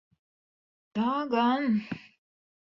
[0.99, 1.69] Tā gan.